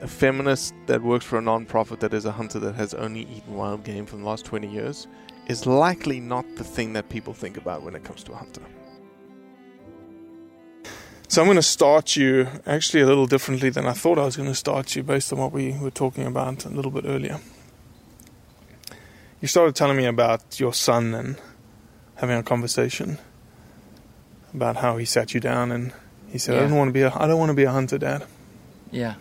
[0.00, 3.54] a feminist that works for a non-profit that is a hunter that has only eaten
[3.54, 5.06] wild game for the last 20 years
[5.46, 8.62] is likely not the thing that people think about when it comes to a hunter.
[11.28, 14.36] So I'm going to start you actually a little differently than I thought I was
[14.36, 17.38] going to start you based on what we were talking about a little bit earlier.
[19.40, 21.36] You started telling me about your son and
[22.16, 23.18] having a conversation
[24.52, 25.92] about how he sat you down and
[26.30, 27.96] he said, "I don't want to be a I don't want to be a hunter,
[27.96, 28.26] Dad."
[28.90, 29.14] Yeah.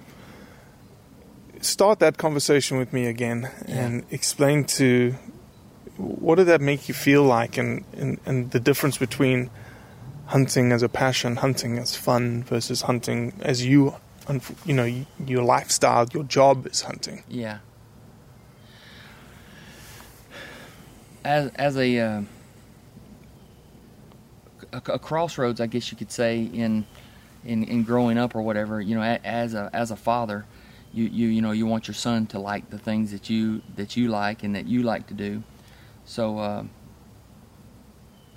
[1.62, 5.16] Start that conversation with me again and explain to
[5.98, 9.50] what did that make you feel like and, and, and the difference between
[10.28, 13.96] hunting as a passion, hunting as fun versus hunting as you,
[14.66, 17.24] you know, your lifestyle, your job is hunting.
[17.28, 17.60] Yeah.
[21.26, 22.22] As as a uh,
[24.72, 26.86] a, a crossroads, I guess you could say in
[27.44, 28.80] in in growing up or whatever.
[28.80, 30.46] You know, as a as a father,
[30.94, 33.96] you you you know you want your son to like the things that you that
[33.96, 35.44] you like and that you like to do.
[36.06, 36.40] So.
[36.40, 36.64] Uh,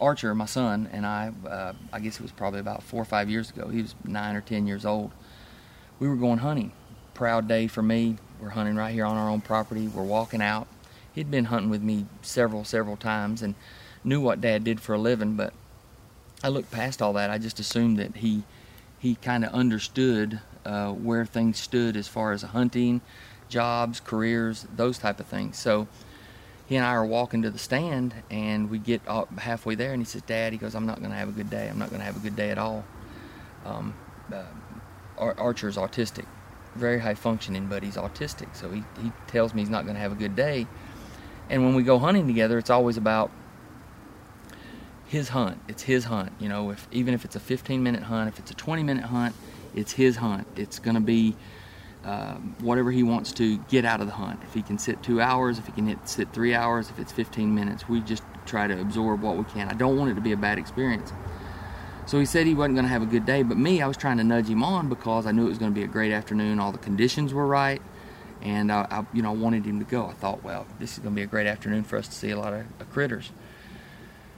[0.00, 3.30] Archer, my son, and I, uh, I guess it was probably about four or five
[3.30, 3.68] years ago.
[3.68, 5.12] He was nine or ten years old.
[6.00, 6.72] We were going hunting.
[7.14, 8.16] Proud day for me.
[8.40, 9.86] We're hunting right here on our own property.
[9.86, 10.66] We're walking out.
[11.14, 13.54] He'd been hunting with me several, several times and
[14.02, 15.52] knew what Dad did for a living, but
[16.42, 17.30] I looked past all that.
[17.30, 18.42] I just assumed that he
[18.98, 23.00] he kind of understood uh, where things stood as far as hunting,
[23.48, 25.58] jobs, careers, those type of things.
[25.58, 25.88] So
[26.66, 29.02] he and I are walking to the stand, and we get
[29.38, 31.50] halfway there, and he says, "Dad," he goes, "I'm not going to have a good
[31.50, 31.68] day.
[31.68, 32.84] I'm not going to have a good day at all."
[33.64, 33.94] Um,
[34.32, 34.44] uh,
[35.18, 36.24] autistic,
[36.74, 40.00] very high functioning, but he's autistic, so he he tells me he's not going to
[40.00, 40.66] have a good day.
[41.50, 43.30] And when we go hunting together, it's always about
[45.12, 45.60] his hunt.
[45.68, 46.32] It's his hunt.
[46.40, 49.04] You know, if even if it's a 15 minute hunt, if it's a 20 minute
[49.04, 49.34] hunt,
[49.74, 50.46] it's his hunt.
[50.56, 51.36] It's going to be
[52.04, 54.40] um, whatever he wants to get out of the hunt.
[54.42, 57.12] If he can sit two hours, if he can hit, sit three hours, if it's
[57.12, 59.68] 15 minutes, we just try to absorb what we can.
[59.68, 61.12] I don't want it to be a bad experience.
[62.06, 63.96] So he said he wasn't going to have a good day, but me, I was
[63.96, 66.12] trying to nudge him on because I knew it was going to be a great
[66.12, 66.58] afternoon.
[66.58, 67.80] All the conditions were right,
[68.42, 70.06] and I, I you know, wanted him to go.
[70.06, 72.30] I thought, well, this is going to be a great afternoon for us to see
[72.30, 73.30] a lot of, of critters.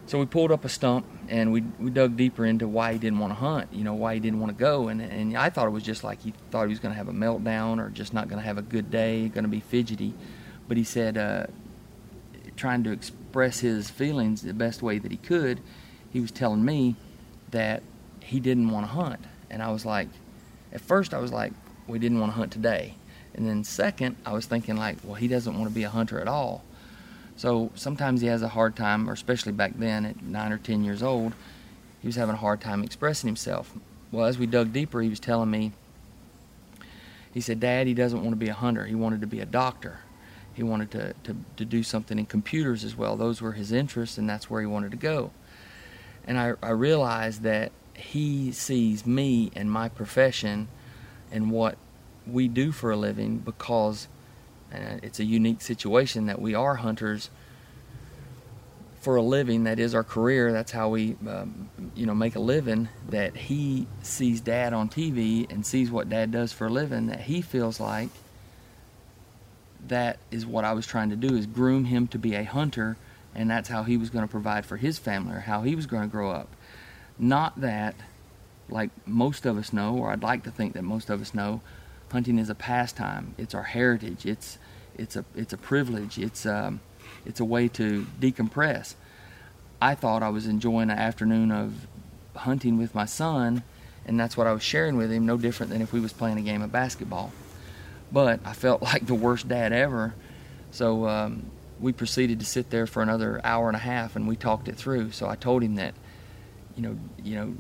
[0.07, 3.19] So we pulled up a stump and we we dug deeper into why he didn't
[3.19, 3.73] want to hunt.
[3.73, 6.05] You know why he didn't want to go, and and I thought it was just
[6.05, 8.47] like he thought he was going to have a meltdown or just not going to
[8.47, 10.13] have a good day, going to be fidgety.
[10.69, 11.47] But he said, uh,
[12.57, 15.61] trying to express his feelings the best way that he could,
[16.13, 16.97] he was telling me
[17.51, 17.83] that
[18.21, 19.21] he didn't want to hunt.
[19.51, 20.09] And I was like,
[20.73, 21.53] at first I was like,
[21.87, 22.95] we didn't want to hunt today.
[23.35, 26.21] And then second, I was thinking like, well, he doesn't want to be a hunter
[26.21, 26.65] at all.
[27.37, 30.85] So sometimes he has a hard time, or especially back then at nine or ten
[30.85, 31.35] years old,
[32.01, 33.75] he was having a hard time expressing himself.
[34.13, 35.73] Well, as we dug deeper, he was telling me,
[37.33, 38.85] he said, Dad, he doesn't want to be a hunter.
[38.85, 39.99] He wanted to be a doctor.
[40.55, 43.17] He wanted to, to, to do something in computers as well.
[43.17, 45.33] Those were his interests, and that's where he wanted to go.
[46.27, 50.69] And I, I realized that he sees me and my profession
[51.33, 51.77] and what
[52.27, 54.09] we do for a living because
[54.75, 57.31] uh, it's a unique situation that we are hunters
[59.01, 59.65] for a living.
[59.65, 60.53] That is our career.
[60.53, 62.89] That's how we, um, you know, make a living.
[63.11, 67.07] That he sees Dad on TV and sees what Dad does for a living.
[67.07, 68.09] That he feels like
[69.89, 72.97] that is what I was trying to do is groom him to be a hunter,
[73.35, 75.87] and that's how he was going to provide for his family or how he was
[75.87, 76.49] going to grow up.
[77.19, 77.95] Not that,
[78.69, 81.61] like most of us know, or I'd like to think that most of us know,
[82.15, 83.35] hunting is a pastime.
[83.37, 84.25] It's our heritage.
[84.25, 84.57] It's
[84.97, 86.17] it's a it's a privilege.
[86.17, 86.81] It's um,
[87.27, 88.95] it's a way to decompress.
[89.83, 91.89] I thought I was enjoying an afternoon of
[92.37, 93.65] hunting with my son,
[94.07, 95.27] and that's what I was sharing with him.
[95.27, 97.33] No different than if we was playing a game of basketball.
[98.13, 100.15] But I felt like the worst dad ever,
[100.71, 101.51] so um,
[101.81, 104.77] we proceeded to sit there for another hour and a half, and we talked it
[104.77, 105.11] through.
[105.11, 105.95] So I told him that,
[106.77, 107.55] you know, you know,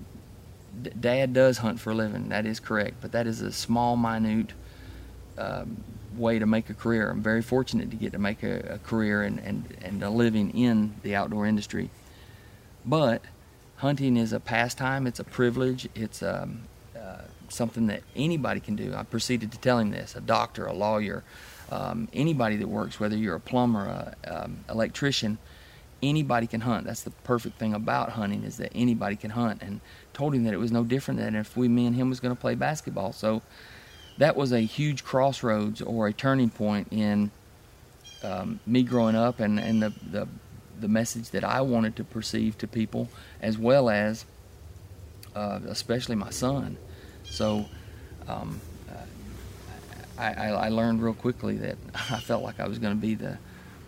[1.00, 2.29] Dad does hunt for a living.
[2.29, 4.53] That is correct, but that is a small, minute
[5.38, 5.82] um,
[6.17, 7.11] way to make a career.
[7.11, 10.50] I'm very fortunate to get to make a, a career and, and, and a living
[10.50, 11.91] in the outdoor industry.
[12.85, 13.23] But
[13.76, 15.06] hunting is a pastime.
[15.06, 15.88] It's a privilege.
[15.94, 16.62] It's um,
[16.99, 18.94] uh, something that anybody can do.
[18.94, 21.25] I proceeded to tell him this: a doctor, a lawyer,
[21.71, 25.38] um, anybody that works, whether you're a plumber, a um, electrician,
[26.03, 26.87] anybody can hunt.
[26.87, 29.62] That's the perfect thing about hunting is that anybody can hunt.
[29.62, 29.81] And
[30.14, 32.34] told him that it was no different than if we, me and him, was going
[32.34, 33.12] to play basketball.
[33.12, 33.43] So
[34.19, 37.31] that was a huge crossroads or a turning point in
[38.22, 40.28] um, me growing up and, and the, the
[40.81, 43.08] the message that I wanted to perceive to people,
[43.40, 44.25] as well as
[45.34, 46.76] uh, especially my son.
[47.25, 47.66] So
[48.28, 48.61] um,
[50.19, 53.14] I, I, I, learned real quickly that I felt like I was going to be
[53.14, 53.38] the,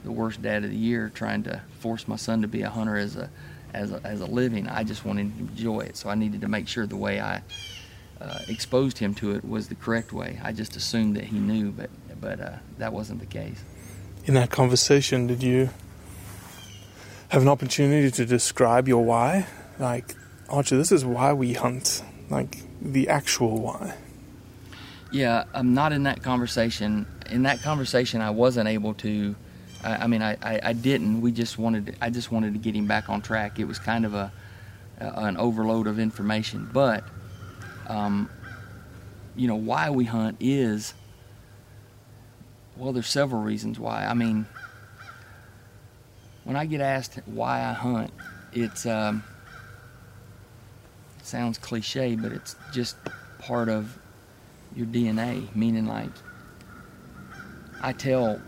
[0.04, 2.96] the worst dad of the year, trying to force my son to be a hunter
[2.96, 3.30] as a
[3.76, 4.68] as a, as a living.
[4.68, 7.42] I just wanted to enjoy it, so I needed to make sure the way I
[8.20, 10.40] uh, exposed him to it was the correct way.
[10.42, 11.90] I just assumed that he knew, but
[12.20, 13.62] but uh, that wasn't the case.
[14.24, 15.70] In that conversation, did you
[17.28, 19.46] have an opportunity to describe your why?
[19.78, 20.14] Like,
[20.48, 22.02] Archer, this is why we hunt.
[22.30, 23.94] Like the actual why.
[25.12, 27.06] Yeah, I'm not in that conversation.
[27.30, 29.36] In that conversation, I wasn't able to.
[29.84, 31.20] I, I mean, I, I, I, didn't.
[31.20, 31.96] We just wanted.
[32.00, 33.58] I just wanted to get him back on track.
[33.58, 34.32] It was kind of a,
[35.00, 36.68] a an overload of information.
[36.72, 37.04] But,
[37.86, 38.30] um,
[39.34, 40.94] you know, why we hunt is.
[42.76, 44.04] Well, there's several reasons why.
[44.04, 44.46] I mean,
[46.44, 48.12] when I get asked why I hunt,
[48.52, 49.24] it's um,
[51.18, 52.96] it sounds cliche, but it's just
[53.38, 53.98] part of
[54.74, 55.54] your DNA.
[55.54, 56.10] Meaning, like,
[57.80, 58.40] I tell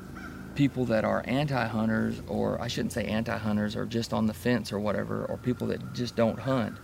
[0.58, 4.80] people that are anti-hunters, or I shouldn't say anti-hunters, or just on the fence or
[4.80, 6.76] whatever, or people that just don't hunt.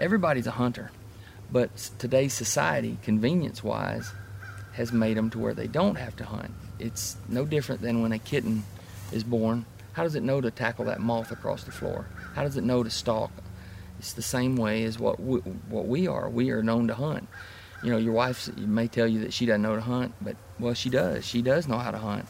[0.00, 0.90] Everybody's a hunter,
[1.50, 4.10] but today's society, convenience-wise,
[4.72, 6.50] has made them to where they don't have to hunt.
[6.78, 8.64] It's no different than when a kitten
[9.12, 9.64] is born
[9.96, 12.04] how does it know to tackle that moth across the floor?
[12.34, 13.30] How does it know to stalk?
[13.98, 15.38] It's the same way as what we,
[15.70, 16.28] what we are.
[16.28, 17.26] We are known to hunt.
[17.82, 20.74] You know, your wife may tell you that she doesn't know to hunt, but well,
[20.74, 21.24] she does.
[21.24, 22.26] She does know how to hunt.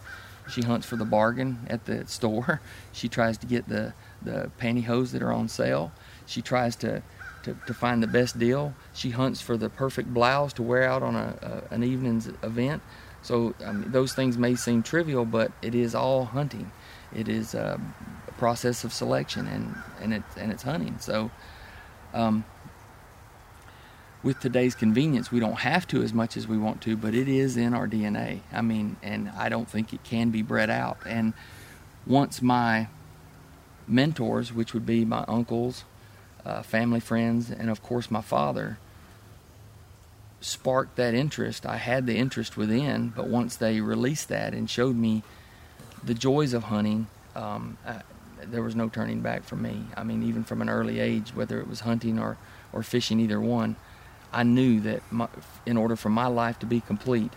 [0.49, 2.61] She hunts for the bargain at the store.
[2.93, 5.93] She tries to get the the pantyhose that are on sale.
[6.25, 7.03] She tries to
[7.43, 8.75] to, to find the best deal.
[8.95, 12.83] She hunts for the perfect blouse to wear out on a, a an evening's event.
[13.21, 16.71] So I mean, those things may seem trivial, but it is all hunting
[17.15, 17.81] it is a
[18.39, 20.97] process of selection and and it and it's hunting.
[20.99, 21.31] So.
[22.15, 22.45] Um,
[24.27, 27.29] with today's convenience, we don't have to as much as we want to, but it
[27.29, 28.41] is in our DNA.
[28.53, 30.99] I mean, and I don't think it can be bred out.
[31.07, 31.33] And
[32.05, 32.89] once my
[33.87, 35.85] mentors, which would be my uncles,
[36.45, 38.79] uh, family friends, and of course my father,
[40.41, 44.97] sparked that interest, I had the interest within, but once they released that and showed
[44.97, 45.23] me
[46.03, 47.07] the joys of hunting,
[47.37, 48.03] um, I,
[48.43, 49.85] there was no turning back for me.
[49.97, 52.37] I mean, even from an early age, whether it was hunting or,
[52.73, 53.77] or fishing, either one,
[54.33, 55.29] I knew that my,
[55.65, 57.33] in order for my life to be complete,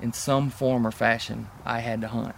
[0.00, 2.36] in some form or fashion, I had to hunt.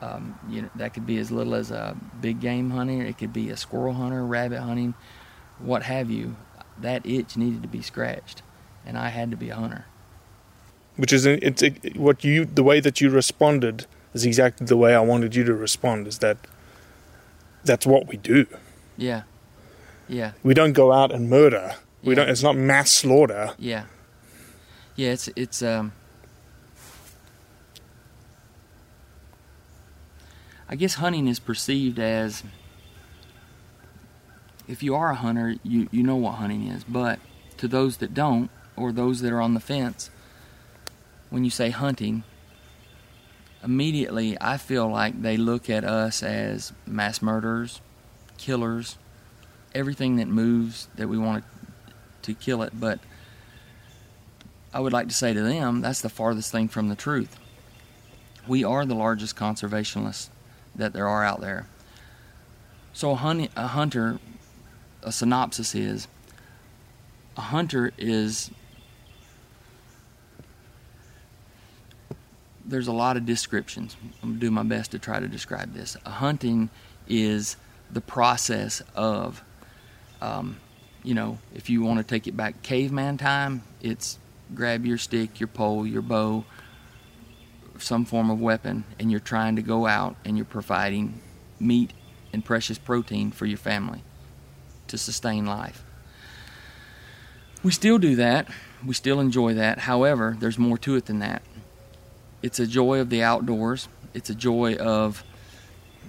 [0.00, 3.00] Um, you know, that could be as little as a big game hunting.
[3.00, 4.94] It could be a squirrel hunter, rabbit hunting,
[5.58, 6.36] what have you.
[6.78, 8.42] That itch needed to be scratched,
[8.84, 9.84] and I had to be a hunter.
[10.96, 14.94] Which is it's it, what you the way that you responded is exactly the way
[14.94, 16.08] I wanted you to respond.
[16.08, 16.38] Is that
[17.64, 18.46] that's what we do.
[18.96, 19.22] Yeah,
[20.08, 21.76] yeah, We don't go out and murder.
[22.02, 22.28] We don't.
[22.28, 23.54] It's not mass slaughter.
[23.58, 23.84] yeah,
[24.96, 25.10] yeah.
[25.10, 25.92] It's it's um.
[30.68, 32.42] I guess hunting is perceived as
[34.66, 36.82] if you are a hunter, you, you know what hunting is.
[36.84, 37.18] But
[37.58, 40.10] to those that don't, or those that are on the fence,
[41.28, 42.24] when you say hunting,
[43.62, 47.82] immediately I feel like they look at us as mass murderers,
[48.38, 48.96] killers,
[49.74, 51.61] everything that moves that we want to
[52.34, 52.72] kill it.
[52.78, 53.00] But
[54.72, 57.38] I would like to say to them, that's the farthest thing from the truth.
[58.46, 60.28] We are the largest conservationists
[60.74, 61.66] that there are out there.
[62.92, 64.18] So a, hun- a hunter,
[65.02, 66.08] a synopsis is,
[67.36, 68.50] a hunter is
[72.64, 73.96] there's a lot of descriptions.
[74.22, 75.96] I'm gonna do my best to try to describe this.
[76.06, 76.70] A hunting
[77.08, 77.56] is
[77.90, 79.42] the process of,
[80.20, 80.56] um,
[81.02, 84.18] you know, if you want to take it back caveman time, it's
[84.54, 86.44] grab your stick, your pole, your bow,
[87.78, 91.20] some form of weapon, and you're trying to go out and you're providing
[91.58, 91.92] meat
[92.32, 94.02] and precious protein for your family
[94.88, 95.84] to sustain life.
[97.62, 98.48] We still do that.
[98.84, 99.80] We still enjoy that.
[99.80, 101.42] However, there's more to it than that.
[102.42, 103.88] It's a joy of the outdoors.
[104.14, 105.22] It's a joy of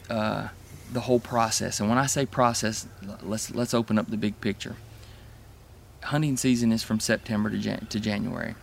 [0.09, 0.47] uh,
[0.93, 1.79] the whole process.
[1.79, 2.88] And when I say process,
[3.21, 4.75] let's let's open up the big picture.
[6.03, 8.55] Hunting season is from September to, Jan- to January.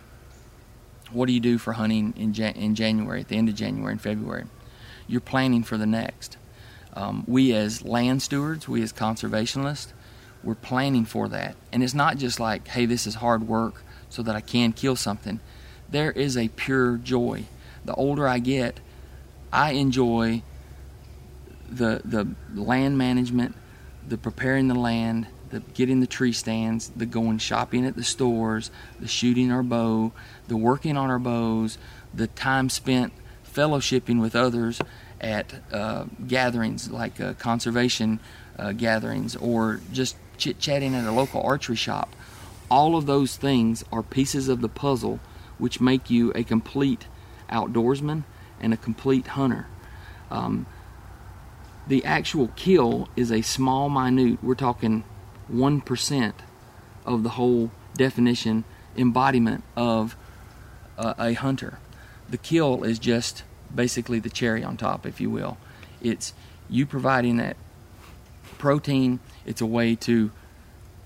[1.11, 3.93] What do you do for hunting in, Jan- in January, at the end of January
[3.93, 4.45] and February?
[5.07, 6.37] You're planning for the next.
[6.93, 9.91] Um, we, as land stewards, we as conservationists,
[10.43, 11.55] we're planning for that.
[11.71, 14.95] And it's not just like, hey, this is hard work so that I can kill
[14.95, 15.39] something.
[15.89, 17.45] There is a pure joy.
[17.85, 18.79] The older I get,
[19.51, 20.43] I enjoy
[21.71, 23.55] the the land management,
[24.07, 28.71] the preparing the land, the getting the tree stands, the going shopping at the stores,
[28.99, 30.11] the shooting our bow,
[30.47, 31.77] the working on our bows,
[32.13, 33.13] the time spent
[33.53, 34.81] fellowshipping with others
[35.19, 38.19] at uh, gatherings like uh, conservation
[38.57, 42.15] uh, gatherings or just chit chatting at a local archery shop.
[42.69, 45.19] All of those things are pieces of the puzzle
[45.57, 47.05] which make you a complete
[47.51, 48.23] outdoorsman
[48.59, 49.67] and a complete hunter.
[50.31, 50.65] Um,
[51.87, 55.03] the actual kill is a small, minute, we're talking
[55.51, 56.33] 1%
[57.05, 58.63] of the whole definition,
[58.95, 60.15] embodiment of
[60.97, 61.79] uh, a hunter.
[62.29, 65.57] The kill is just basically the cherry on top, if you will.
[66.01, 66.33] It's
[66.69, 67.57] you providing that
[68.57, 70.31] protein, it's a way to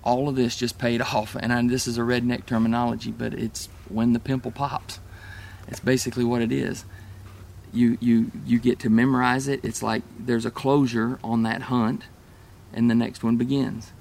[0.04, 1.36] all of this just paid off.
[1.40, 5.00] And I, this is a redneck terminology, but it's when the pimple pops.
[5.68, 6.86] It's basically what it is.
[7.76, 9.64] You you you get to memorize it.
[9.64, 12.04] It's like there's a closure on that hunt,
[12.74, 13.92] and the next one begins.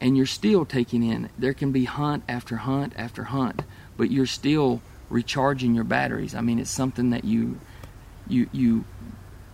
[0.00, 1.30] And you're still taking in.
[1.38, 3.62] There can be hunt after hunt after hunt,
[3.96, 6.34] but you're still recharging your batteries.
[6.34, 7.60] I mean, it's something that you
[8.26, 8.84] you you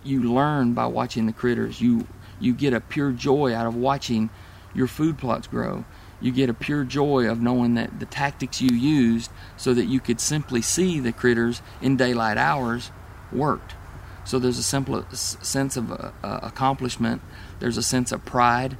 [0.03, 1.79] you learn by watching the critters.
[1.79, 2.07] You
[2.39, 4.31] you get a pure joy out of watching
[4.73, 5.85] your food plots grow.
[6.19, 9.99] You get a pure joy of knowing that the tactics you used so that you
[9.99, 12.91] could simply see the critters in daylight hours
[13.33, 13.75] worked.
[14.23, 17.21] So there's a simple sense of uh, uh, accomplishment.
[17.59, 18.77] There's a sense of pride,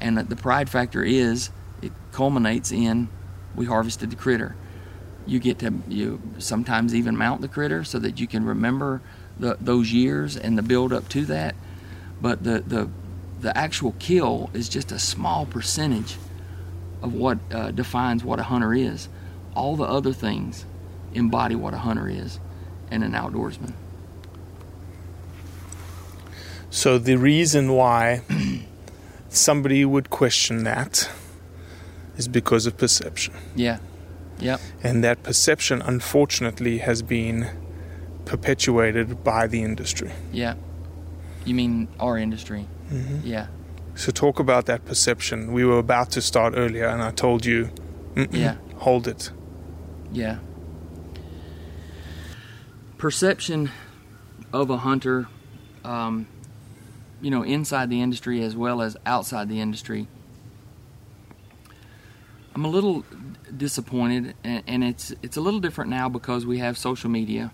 [0.00, 1.50] and the pride factor is
[1.82, 3.08] it culminates in
[3.54, 4.54] we harvested the critter.
[5.26, 9.02] You get to you sometimes even mount the critter so that you can remember
[9.38, 11.54] the, those years and the build up to that.
[12.20, 12.88] But the the
[13.40, 16.16] the actual kill is just a small percentage
[17.02, 19.08] of what uh, defines what a hunter is.
[19.54, 20.64] All the other things
[21.14, 22.40] embody what a hunter is
[22.90, 23.74] and an outdoorsman.
[26.70, 28.22] So the reason why
[29.28, 31.10] somebody would question that
[32.16, 33.34] is because of perception.
[33.56, 33.78] Yeah.
[34.40, 34.60] Yep.
[34.82, 37.48] And that perception, unfortunately, has been
[38.24, 40.12] perpetuated by the industry.
[40.32, 40.54] Yeah.
[41.44, 42.66] You mean our industry?
[43.24, 43.46] Yeah.
[43.94, 45.52] So, talk about that perception.
[45.52, 47.70] We were about to start earlier, and I told you,
[48.30, 48.56] Yeah.
[48.76, 49.30] hold it.
[50.12, 50.38] Yeah.
[52.96, 53.70] Perception
[54.52, 55.28] of a hunter,
[55.84, 56.26] um,
[57.20, 60.06] you know, inside the industry as well as outside the industry.
[62.54, 63.04] I'm a little
[63.56, 67.52] disappointed, and, it's it's a little different now because we have social media,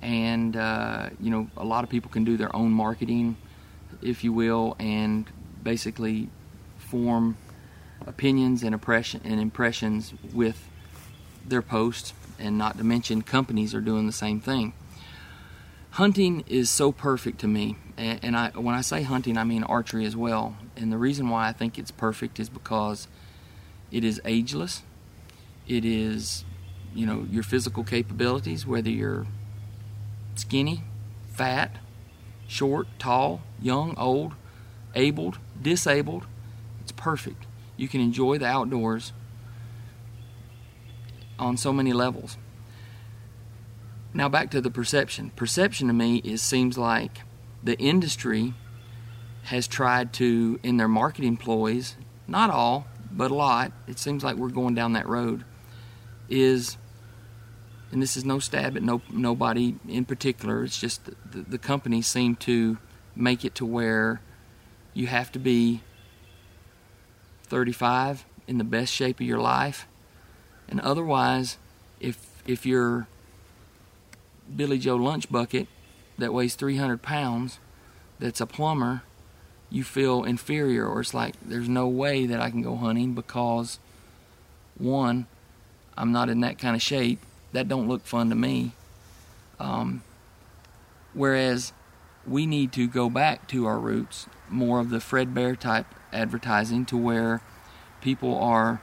[0.00, 3.36] and uh, you know a lot of people can do their own marketing,
[4.02, 5.26] if you will, and
[5.62, 6.28] basically
[6.76, 7.36] form
[8.04, 10.68] opinions and impression and impressions with
[11.46, 14.72] their posts, and not to mention companies are doing the same thing.
[15.92, 19.64] Hunting is so perfect to me, and, and I when I say hunting, I mean
[19.64, 20.56] archery as well.
[20.76, 23.08] And the reason why I think it's perfect is because
[23.90, 24.82] it is ageless.
[25.68, 26.44] It is,
[26.94, 29.26] you know, your physical capabilities, whether you're
[30.34, 30.82] skinny,
[31.30, 31.76] fat,
[32.48, 34.34] short, tall, young, old,
[34.94, 36.26] abled, disabled.
[36.80, 37.46] It's perfect.
[37.76, 39.12] You can enjoy the outdoors
[41.38, 42.36] on so many levels.
[44.14, 45.30] Now back to the perception.
[45.36, 47.22] Perception to me is seems like
[47.62, 48.54] the industry
[49.44, 53.72] has tried to in their marketing ploys, not all, but a lot.
[53.86, 55.44] It seems like we're going down that road.
[56.28, 56.76] Is
[57.90, 60.64] and this is no stab at no nobody in particular.
[60.64, 62.78] It's just the, the companies seem to
[63.14, 64.22] make it to where
[64.94, 65.82] you have to be
[67.44, 69.86] 35 in the best shape of your life,
[70.68, 71.58] and otherwise,
[72.00, 73.06] if if you're
[74.54, 75.68] Billy Joe lunch bucket
[76.22, 77.58] that weighs 300 pounds,
[78.18, 79.02] that's a plumber,
[79.68, 83.80] you feel inferior, or it's like there's no way that I can go hunting because
[84.78, 85.26] one,
[85.96, 87.18] I'm not in that kind of shape,
[87.52, 88.72] that don't look fun to me.
[89.58, 90.02] Um,
[91.12, 91.72] whereas
[92.26, 96.84] we need to go back to our roots, more of the Fred Bear type advertising,
[96.86, 97.42] to where
[98.00, 98.80] people are.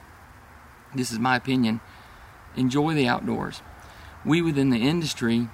[0.94, 1.80] This is my opinion.
[2.56, 3.62] Enjoy the outdoors.
[4.24, 5.48] We within the industry,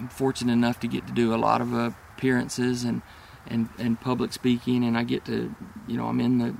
[0.00, 3.02] I'm fortunate enough to get to do a lot of appearances and
[3.46, 5.54] and and public speaking, and I get to,
[5.86, 6.54] you know, I'm in the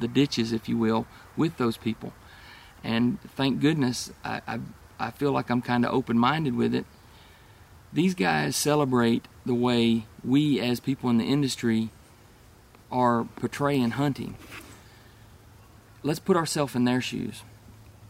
[0.00, 2.14] the ditches, if you will, with those people.
[2.82, 4.60] And thank goodness, I, I
[4.98, 6.86] I feel like I'm kind of open minded with it.
[7.92, 11.90] These guys celebrate the way we, as people in the industry,
[12.90, 14.36] are portraying hunting.
[16.02, 17.42] Let's put ourselves in their shoes.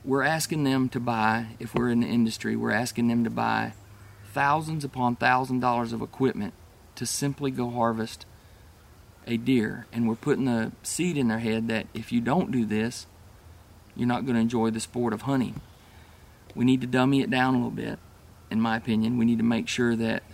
[0.04, 3.72] We're asking them to buy, if we're in the industry, we're asking them to buy
[4.38, 6.54] thousands upon thousands of dollars of equipment
[6.94, 8.26] to simply go harvest
[9.26, 9.86] a deer.
[9.92, 13.06] And we're putting the seed in their head that if you don't do this,
[13.96, 15.60] you're not going to enjoy the sport of hunting
[16.58, 18.00] we need to dummy it down a little bit,
[18.50, 19.16] in my opinion.
[19.16, 20.24] We need to make sure that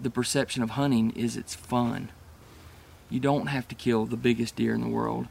[0.00, 2.10] the perception of hunting is it's fun.
[3.10, 5.26] You don't have to kill the biggest deer in the world.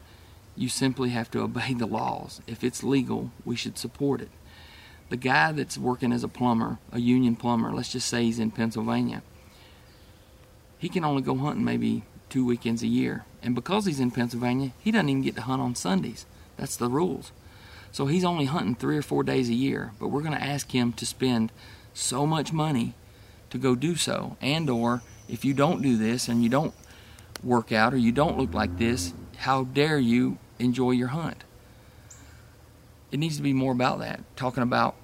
[0.54, 2.42] You simply have to obey the laws.
[2.46, 4.30] If it's legal, we should support it.
[5.08, 8.50] The guy that's working as a plumber, a union plumber, let's just say he's in
[8.50, 9.22] Pennsylvania,
[10.78, 13.24] he can only go hunting maybe two weekends a year.
[13.42, 16.26] And because he's in Pennsylvania, he doesn't even get to hunt on Sundays.
[16.56, 17.32] That's the rules.
[17.92, 20.70] So he's only hunting three or four days a year, but we're going to ask
[20.72, 21.50] him to spend
[21.94, 22.94] so much money
[23.50, 24.36] to go do so.
[24.40, 26.74] And or if you don't do this and you don't
[27.42, 31.44] work out or you don't look like this, how dare you enjoy your hunt?
[33.16, 34.20] It needs to be more about that.
[34.36, 34.94] Talking about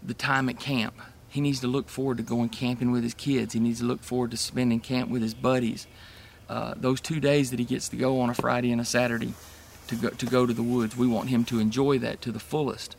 [0.00, 0.94] the time at camp.
[1.26, 3.52] He needs to look forward to going camping with his kids.
[3.52, 5.88] He needs to look forward to spending camp with his buddies.
[6.48, 9.34] Uh, those two days that he gets to go on a Friday and a Saturday
[9.88, 10.96] to go, to go to the woods.
[10.96, 12.94] We want him to enjoy that to the fullest.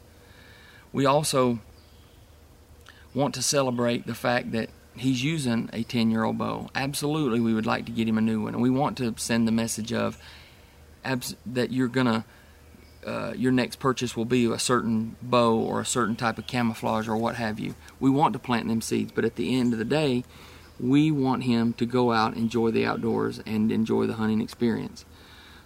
[0.91, 1.59] We also
[3.13, 6.69] want to celebrate the fact that he's using a 10 year old bow.
[6.75, 8.55] Absolutely, we would like to get him a new one.
[8.55, 10.17] And we want to send the message of
[11.45, 12.25] that you're going to.
[13.05, 17.07] Uh, your next purchase will be a certain bow or a certain type of camouflage
[17.07, 17.75] or what have you.
[17.99, 20.23] We want to plant them seeds, but at the end of the day,
[20.79, 25.05] we want him to go out, enjoy the outdoors, and enjoy the hunting experience.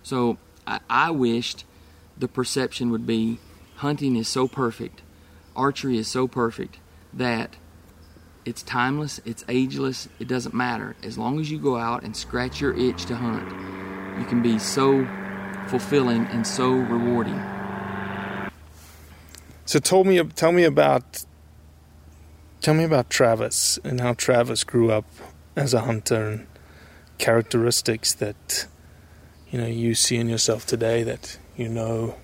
[0.04, 1.66] So I, I wished
[2.18, 3.40] the perception would be
[3.78, 5.02] hunting is so perfect,
[5.56, 6.80] archery is so perfect
[7.14, 7.56] that
[8.46, 10.96] it's timeless, it's ageless, it doesn't matter.
[11.04, 13.50] As long as you go out and scratch your itch to hunt,
[14.20, 15.06] you can be so
[15.70, 17.42] fulfilling and so rewarding.
[19.66, 21.26] So tell me tell me about
[22.62, 25.06] tell me about Travis and how Travis grew up
[25.56, 26.48] as a hunter and
[27.18, 28.68] characteristics that
[29.50, 32.16] you know you see in yourself today that you know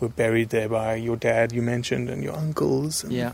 [0.00, 3.32] were buried there by your dad you mentioned and your uncles and yeah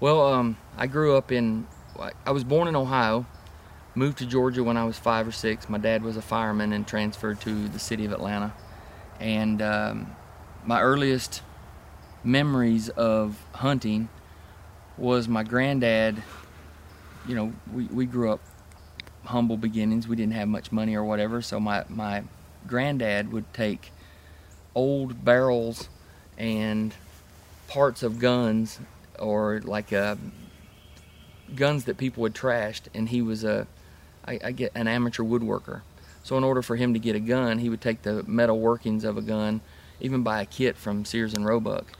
[0.00, 1.66] well um, i grew up in
[2.26, 3.26] i was born in ohio
[3.94, 5.68] moved to georgia when i was five or six.
[5.68, 8.52] My dad was a fireman and transferred to the city of atlanta.
[9.20, 10.16] And um,
[10.64, 11.42] my earliest
[12.24, 14.08] memories of hunting
[14.96, 16.22] was my granddad
[17.26, 18.40] you know we, we grew up
[19.26, 20.06] humble beginnings.
[20.06, 22.24] We didn't have much money or whatever, so my my
[22.66, 23.92] granddad would take
[24.74, 25.88] old barrels
[26.36, 26.94] and
[27.68, 28.80] parts of guns
[29.18, 30.16] or like uh,
[31.54, 33.66] guns that people had trashed, and he was a
[34.26, 35.82] I, I get an amateur woodworker.
[36.22, 39.04] So in order for him to get a gun, he would take the metal workings
[39.04, 39.60] of a gun,
[40.00, 41.92] even buy a kit from Sears and Roebuck,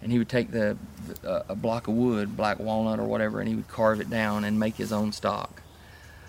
[0.00, 0.76] and he would take the
[1.24, 4.44] uh, a block of wood, black walnut or whatever, and he would carve it down
[4.44, 5.62] and make his own stock.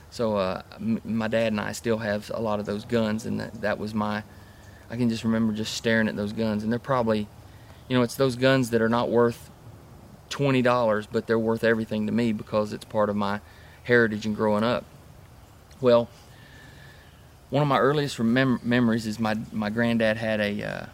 [0.09, 3.39] So uh, m- my dad and I still have a lot of those guns, and
[3.39, 4.23] that, that was my.
[4.89, 7.27] I can just remember just staring at those guns, and they're probably,
[7.89, 9.49] you know, it's those guns that are not worth
[10.29, 13.39] twenty dollars, but they're worth everything to me because it's part of my
[13.83, 14.85] heritage and growing up.
[15.79, 16.09] Well,
[17.49, 20.85] one of my earliest memories is my my granddad had a uh,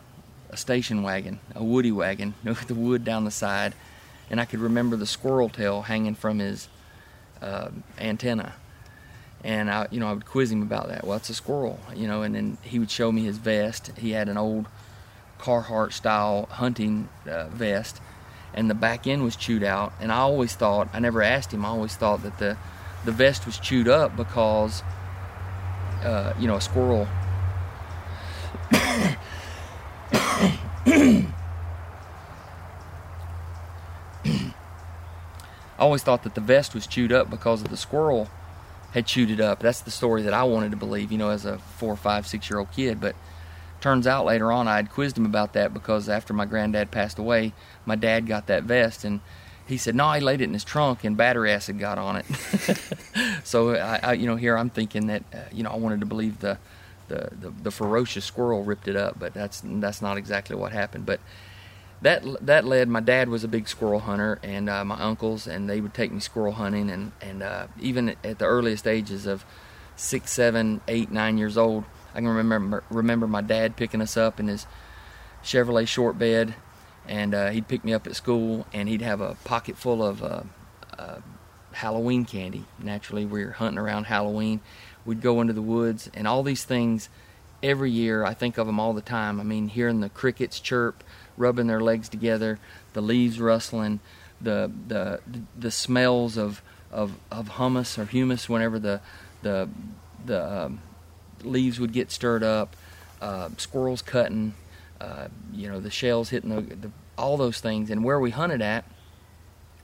[0.50, 3.74] a station wagon, a woody wagon, with the wood down the side,
[4.30, 6.68] and I could remember the squirrel tail hanging from his
[7.42, 8.54] uh, antenna.
[9.46, 11.06] And I, you know, I would quiz him about that.
[11.06, 13.92] Well, it's a squirrel, you know, and then he would show me his vest.
[13.98, 14.68] He had an old
[15.38, 18.00] Carhartt style hunting uh, vest,
[18.54, 19.92] and the back end was chewed out.
[20.00, 21.66] And I always thought, I never asked him.
[21.66, 22.58] I always thought that the
[23.06, 24.84] the vest was chewed up because,
[26.04, 27.08] uh, you know, a squirrel.
[35.76, 38.30] I always thought that the vest was chewed up because of the squirrel
[38.94, 39.60] had chewed it up.
[39.60, 42.50] That's the story that I wanted to believe, you know, as a four, five, six
[42.50, 43.02] year old kid.
[43.02, 43.16] But
[43.82, 47.20] turns out later on I had quizzed him about that because after my granddad passed
[47.20, 47.54] away,
[47.86, 49.20] my dad got that vest and
[49.68, 52.26] he said, no, he laid it in his trunk and battery acid got on it.
[53.44, 56.06] so I, I, you know, here I'm thinking that, uh, you know, I wanted to
[56.06, 56.58] believe the,
[57.08, 61.06] the, the, the ferocious squirrel ripped it up, but that's, that's not exactly what happened.
[61.06, 61.20] But
[62.04, 65.70] that that led my dad was a big squirrel hunter and uh, my uncles and
[65.70, 69.46] they would take me squirrel hunting and and uh, even at the earliest ages of
[69.96, 74.38] six seven eight nine years old i can remember remember my dad picking us up
[74.40, 74.68] in his
[75.44, 76.54] chevrolet short bed
[77.08, 80.24] and uh, he'd pick me up at school and he'd have a pocket full of
[80.24, 80.44] uh,
[80.98, 81.20] uh,
[81.72, 82.66] halloween candy.
[82.80, 84.62] Naturally we were hunting around halloween.
[85.06, 87.10] We'd go into the woods and all these things
[87.62, 88.24] every year.
[88.24, 89.40] I think of them all the time.
[89.40, 91.04] I mean hearing the crickets chirp
[91.38, 92.60] rubbing their legs together,
[92.94, 94.00] the leaves rustling,
[94.40, 95.20] the the
[95.58, 96.62] the smells of
[96.92, 99.02] of, of humus or humus whenever the
[99.42, 99.70] the
[100.26, 100.82] the um,
[101.44, 102.76] leaves would get stirred up,
[103.22, 104.54] uh, squirrels cutting,
[105.04, 108.62] uh, you know the shells hitting the, the all those things, and where we hunted
[108.62, 108.86] at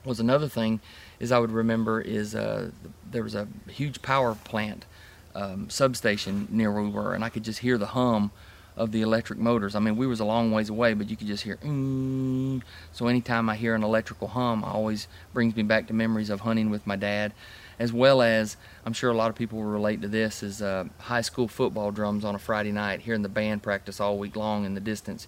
[0.04, 0.80] was another thing.
[1.18, 2.70] Is I would remember is uh,
[3.10, 4.86] there was a huge power plant
[5.34, 8.30] um, substation near where we were, and I could just hear the hum
[8.76, 9.74] of the electric motors.
[9.74, 11.56] I mean, we was a long ways away, but you could just hear.
[11.56, 12.62] Mm.
[12.92, 16.40] So anytime I hear an electrical hum, it always brings me back to memories of
[16.40, 17.32] hunting with my dad,
[17.80, 20.84] as well as I'm sure a lot of people will relate to this is uh,
[20.98, 24.66] high school football drums on a Friday night, hearing the band practice all week long
[24.66, 25.26] in the distance.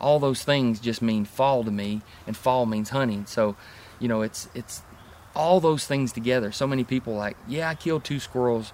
[0.00, 3.26] All those things just mean fall to me, and fall means hunting.
[3.26, 3.56] So,
[3.98, 4.82] you know, it's it's
[5.34, 6.52] all those things together.
[6.52, 8.72] So many people like, yeah, I killed two squirrels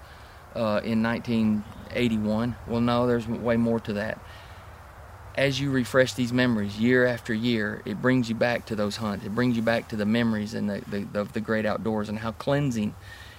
[0.55, 2.55] uh, in 1981.
[2.67, 4.19] Well, no, there's way more to that.
[5.35, 9.25] As you refresh these memories year after year, it brings you back to those hunts.
[9.25, 12.19] It brings you back to the memories and the, the, the, the great outdoors and
[12.19, 12.93] how cleansing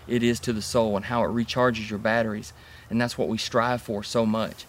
[0.08, 2.52] it is to the soul and how it recharges your batteries.
[2.88, 4.64] And that's what we strive for so much.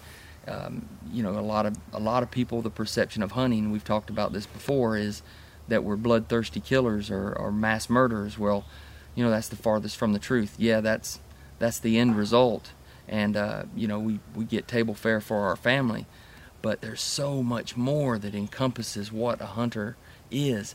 [0.48, 3.84] Um, you know, a lot of a lot of people, the perception of hunting, we've
[3.84, 5.22] talked about this before, is
[5.70, 8.38] that we're bloodthirsty killers or, or mass murderers.
[8.38, 8.66] Well,
[9.16, 10.56] you know, that's the farthest from the truth.
[10.58, 11.20] Yeah, that's
[11.60, 12.72] that's the end result,
[13.08, 16.06] and uh, you know, we we get table fare for our family,
[16.64, 19.96] but there's so much more that encompasses what a hunter
[20.32, 20.74] is.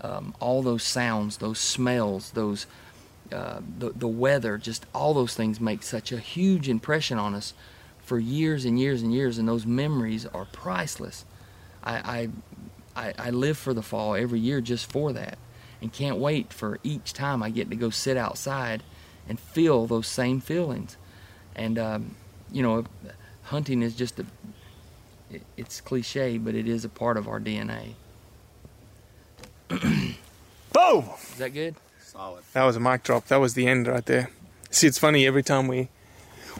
[0.00, 2.66] Um, all those sounds, those smells, those
[3.30, 7.52] uh, the the weather, just all those things make such a huge impression on us
[8.00, 11.26] for years and years and years, and those memories are priceless.
[11.84, 12.30] I,
[12.96, 15.36] I, I live for the fall every year just for that,
[15.82, 18.82] and can't wait for each time I get to go sit outside
[19.28, 20.96] and feel those same feelings.
[21.54, 22.16] And um,
[22.50, 22.86] you know,
[23.42, 24.26] hunting is just a
[25.30, 27.94] it, it's cliche, but it is a part of our DNA.
[29.68, 30.14] Boom!
[30.72, 31.74] Is that good?
[32.02, 32.42] Solid.
[32.52, 33.26] That was a mic drop.
[33.26, 34.30] That was the end right there.
[34.70, 35.88] See, it's funny every time we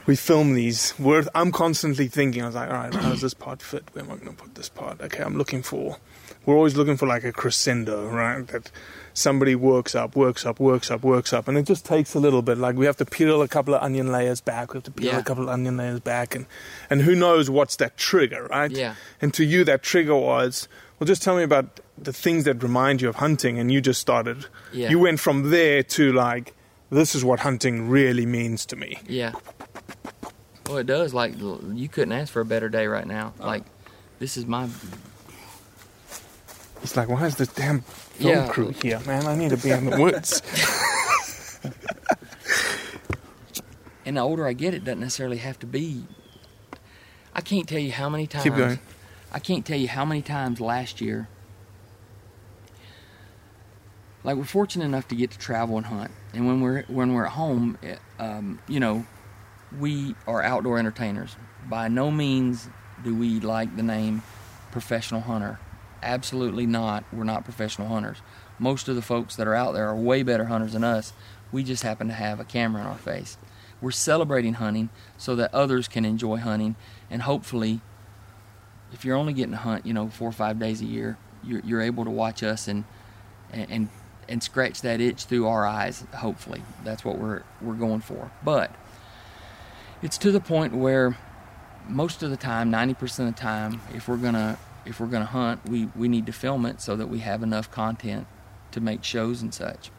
[0.06, 0.94] we film these.
[0.98, 2.42] We're, I'm constantly thinking.
[2.42, 3.84] I was like, all right, how does this part fit?
[3.92, 5.00] Where am I going to put this part?
[5.00, 5.98] Okay, I'm looking for.
[6.46, 8.46] We're always looking for like a crescendo, right?
[8.48, 8.70] That
[9.18, 12.42] somebody works up, works up, works up, works up, and it just takes a little
[12.42, 12.58] bit.
[12.58, 14.72] Like we have to peel a couple of onion layers back.
[14.72, 15.18] We have to peel Yeah.
[15.18, 16.46] a couple of onion layers back, and
[16.88, 18.70] and who knows what's that trigger, right?
[18.70, 18.94] Yeah.
[19.20, 20.68] And to you, that trigger was.
[20.98, 24.00] Well, just tell me about the things that remind you of hunting, and you just
[24.00, 24.46] started.
[24.72, 24.90] Yeah.
[24.90, 26.54] You went from there to like,
[26.90, 28.98] this is what hunting really means to me.
[29.06, 29.32] Yeah.
[30.66, 31.14] Well, it does.
[31.14, 33.32] Like you couldn't ask for a better day right now.
[33.40, 33.46] Oh.
[33.46, 33.64] Like
[34.18, 34.68] this is my
[36.88, 38.48] He's like, why is this damn film Yeah.
[38.48, 39.26] crew here, man?
[39.26, 40.40] I need to be in the woods.
[44.06, 46.06] and the older I get, it doesn't necessarily have to be.
[47.34, 48.44] I can't tell you how many times.
[48.44, 48.78] Keep going.
[49.30, 51.28] I can't tell you how many times last year.
[54.24, 57.26] Like we're fortunate enough to get to travel and hunt, and when we're when we're
[57.26, 57.76] at home,
[58.18, 59.04] um, you know,
[59.78, 61.36] we are outdoor entertainers.
[61.68, 62.70] By no means
[63.04, 64.22] do we like the name
[64.72, 65.60] professional hunter.
[66.02, 67.04] Absolutely not.
[67.12, 68.18] We're not professional hunters.
[68.58, 71.12] Most of the folks that are out there are way better hunters than us.
[71.50, 73.36] We just happen to have a camera in our face.
[73.80, 76.74] We're celebrating hunting so that others can enjoy hunting,
[77.10, 77.80] and hopefully,
[78.92, 81.60] if you're only getting to hunt, you know, four or five days a year, you're,
[81.60, 82.84] you're able to watch us and
[83.52, 83.88] and
[84.28, 86.04] and scratch that itch through our eyes.
[86.16, 88.30] Hopefully, that's what we're we're going for.
[88.44, 88.74] But
[90.02, 91.16] it's to the point where
[91.88, 95.68] most of the time, 90% of the time, if we're gonna if we're gonna hunt,
[95.68, 98.26] we we need to film it so that we have enough content
[98.72, 99.90] to make shows and such.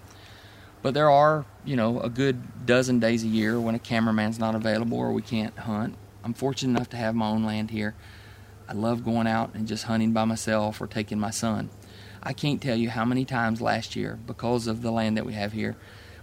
[0.82, 4.56] But there are, you know, a good dozen days a year when a cameraman's not
[4.56, 5.96] available or we can't hunt.
[6.24, 7.96] I'm fortunate enough to have my own land here.
[8.68, 11.70] I love going out and just hunting by myself or taking my son.
[12.22, 15.34] I can't tell you how many times last year, because of the land that we
[15.34, 15.76] have here,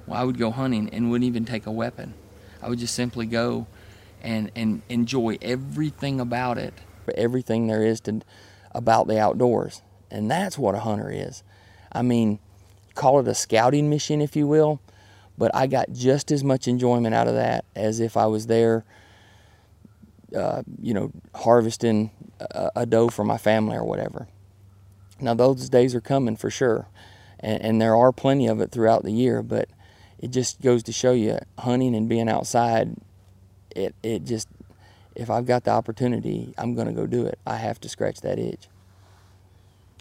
[0.07, 2.15] well, I would go hunting and wouldn't even take a weapon.
[2.63, 3.67] I would just simply go
[4.23, 6.75] and, and enjoy everything about it,
[7.15, 8.21] everything there is to
[8.73, 9.83] about the outdoors.
[10.11, 11.43] And that's what a hunter is.
[11.93, 12.39] I mean,
[12.95, 14.81] call it a scouting mission, if you will,
[15.39, 18.85] but I got just as much enjoyment out of that as if I was there,
[20.37, 24.29] uh, you know, harvesting a, a doe for my family or whatever.
[25.21, 26.89] Now, those days are coming for sure,
[27.41, 29.69] and, and there are plenty of it throughout the year, but
[30.19, 32.97] it just goes to show you hunting and being outside,
[33.75, 34.49] it, it just,
[35.17, 37.39] if I've got the opportunity, I'm going to go do it.
[37.47, 38.69] I have to scratch that itch.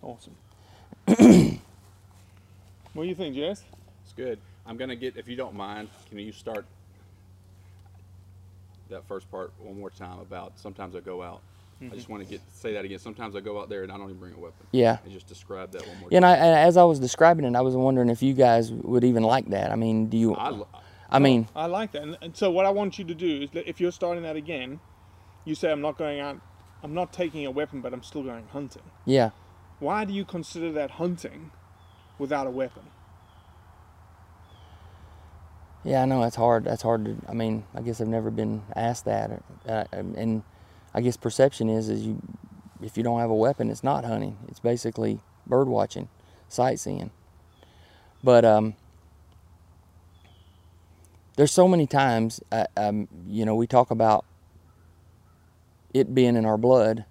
[0.03, 0.35] awesome.
[1.05, 3.63] what do you think, Jess?
[4.03, 4.39] It's good.
[4.65, 6.65] I'm gonna get, if you don't mind, can you start
[8.89, 11.41] that first part one more time about sometimes I go out.
[11.81, 12.13] I just mm-hmm.
[12.13, 12.99] want to get say that again.
[12.99, 14.65] Sometimes I go out there and I don't even bring a weapon.
[14.71, 14.97] Yeah.
[15.03, 16.33] And just describe that one more Yeah, and time.
[16.33, 19.49] I, as I was describing it, I was wondering if you guys would even like
[19.49, 19.71] that.
[19.71, 20.35] I mean, do you?
[20.35, 20.61] I,
[21.09, 22.03] I mean, I like that.
[22.03, 24.79] And, and so what I want you to do is, if you're starting that again,
[25.45, 26.39] you say, I'm not going out,
[26.83, 28.83] I'm not taking a weapon, but I'm still going hunting.
[29.05, 29.31] yeah.
[29.79, 31.51] Why do you consider that hunting
[32.17, 32.83] without a weapon?
[35.83, 36.63] Yeah, I know that's hard.
[36.63, 37.17] That's hard to.
[37.27, 40.43] I mean, I guess I've never been asked that, uh, and
[40.93, 42.21] I guess perception is is you,
[42.81, 44.37] if you don't have a weapon, it's not hunting.
[44.47, 46.07] It's basically bird watching,
[46.47, 47.11] sightseeing.
[48.23, 48.75] But um,
[51.35, 54.25] there's so many times, uh, um, you know, we talk about
[55.95, 57.05] it being in our blood.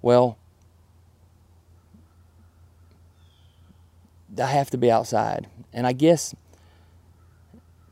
[0.00, 0.38] Well,
[4.40, 6.34] I have to be outside, and I guess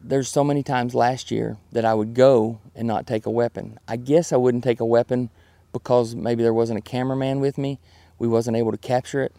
[0.01, 3.81] there's so many times last year that I would go and not take a weapon.
[3.89, 5.29] I guess I wouldn't take a weapon
[5.73, 7.81] because maybe there wasn't a cameraman with me.
[8.17, 9.35] We wasn't able to capture it.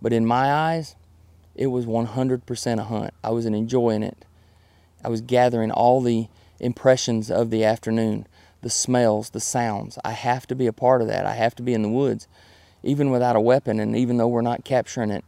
[0.00, 0.96] But in my eyes,
[1.54, 3.12] it was 100% a hunt.
[3.22, 4.24] I was enjoying it.
[5.04, 8.26] I was gathering all the impressions of the afternoon,
[8.62, 9.98] the smells, the sounds.
[10.04, 11.26] I have to be a part of that.
[11.26, 12.26] I have to be in the woods,
[12.82, 13.80] even without a weapon.
[13.80, 15.24] And even though we're not capturing it,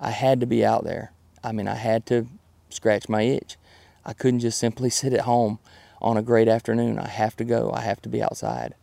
[0.00, 1.12] I had to be out there.
[1.42, 2.26] I mean, I had to
[2.70, 3.56] scratch my itch.
[4.04, 5.58] I couldn't just simply sit at home
[6.00, 6.98] on a great afternoon.
[6.98, 7.72] I have to go.
[7.72, 8.74] I have to be outside.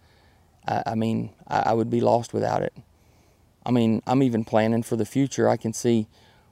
[0.68, 2.74] I, I mean, I, I would be lost without it.
[3.66, 5.48] I mean, I'm even planning for the future.
[5.48, 6.08] I can see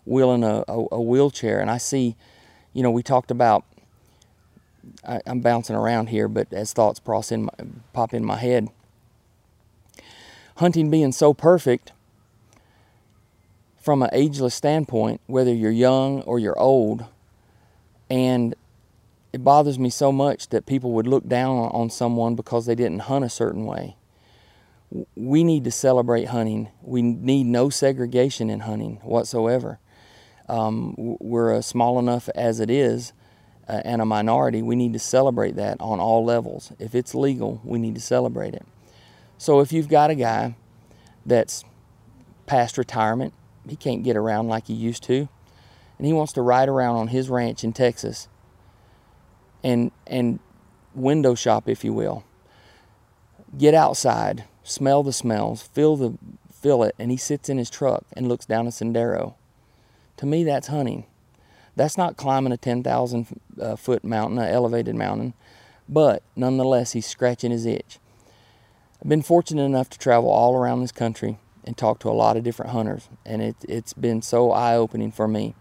[0.06, 2.15] wheeling a, a, a wheelchair, and I see,
[2.74, 3.65] you know, we talked about.
[5.08, 7.52] I, I'm bouncing around here, but as thoughts in my,
[7.94, 8.70] pop in my head,
[10.58, 11.91] hunting being so perfect
[13.80, 17.06] from an ageless standpoint, whether you're young or you're old,
[18.10, 18.56] and
[19.34, 23.00] it bothers me so much that people would look down on someone because they didn't
[23.00, 23.96] hunt a certain way.
[25.15, 26.70] We need to celebrate hunting.
[26.82, 29.80] We need no segregation in hunting whatsoever.
[30.50, 33.13] Um, we're a small enough as it is
[33.71, 34.62] uh, and a minority.
[34.62, 36.73] We need to celebrate that on all levels.
[36.77, 38.65] If it's legal, we need to celebrate it.
[39.38, 40.55] So if you've got a guy
[41.25, 41.63] that's
[42.45, 43.34] past retirement,
[43.67, 45.29] he can't get around like he used to,
[45.97, 48.27] and he wants to ride around on his ranch in Texas
[49.63, 50.39] and and
[50.93, 52.25] window shop if you will.
[53.57, 56.17] Get outside, smell the smells, feel the
[56.51, 59.36] feel it, and he sits in his truck and looks down a sendero.
[60.17, 61.05] To me that's hunting.
[61.82, 65.34] That's not climbing a 10,000 uh, foot mountain, an elevated mountain,
[65.89, 67.98] but nonetheless he's scratching his itch.
[69.02, 72.38] I've been fortunate enough to travel all around this country and talk to a lot
[72.38, 75.56] of different hunters, and it, it's been so eye opening for me.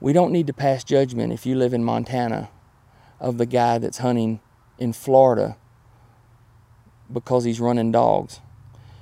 [0.00, 2.50] We don't need to pass judgment if you live in Montana
[3.20, 4.40] of the guy that's hunting
[4.76, 5.56] in Florida
[7.12, 8.40] because he's running dogs.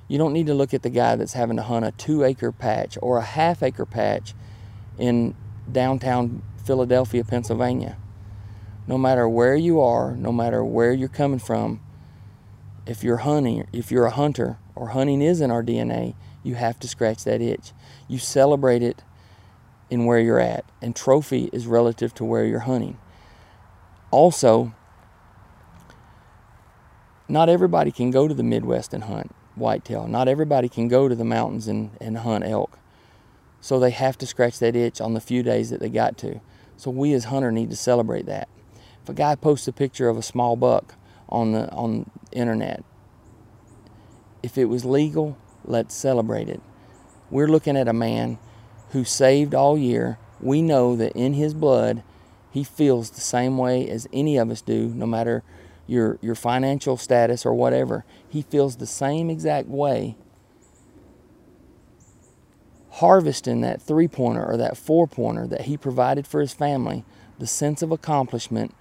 [0.07, 2.53] You don't need to look at the guy that's having to hunt a two acre
[2.53, 4.35] patch or a half acre patch
[4.99, 5.35] in
[5.71, 7.97] downtown Philadelphia, Pennsylvania.
[8.87, 11.81] No matter where you are, no matter where you're coming from,
[12.87, 16.81] if you're hunting, if you're a hunter or hunting is in our DNA, you have
[16.81, 17.73] to scratch that itch.
[18.09, 19.05] You celebrate it
[19.89, 22.99] in where you're at, and trophy is relative to where you're hunting.
[24.11, 24.75] Also,
[27.29, 30.07] not everybody can go to the Midwest and hunt whitetail.
[30.07, 32.79] Not everybody can go to the mountains and, and hunt elk.
[33.63, 36.41] So they have to scratch that itch on the few days that they got to.
[36.77, 38.49] So we as hunter need to celebrate that.
[39.03, 40.97] If a guy posts a picture of a small buck
[41.29, 42.83] on the on internet,
[44.43, 46.61] if it was legal, let's celebrate it.
[47.31, 48.39] We're looking at a man
[48.91, 50.19] who saved all year.
[50.41, 52.03] We know that in his blood,
[52.51, 55.45] he feels the same way as any of us do, no matter
[55.87, 58.05] your your financial status or whatever.
[58.29, 60.17] He feels the same exact way
[62.97, 67.05] harvesting that three pointer or that four pointer that he provided for his family,
[67.39, 68.75] the sense of accomplishment,